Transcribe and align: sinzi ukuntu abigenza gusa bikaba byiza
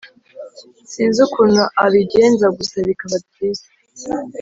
sinzi 0.91 1.19
ukuntu 1.27 1.61
abigenza 1.85 2.47
gusa 2.57 2.75
bikaba 2.87 3.15
byiza 3.27 3.65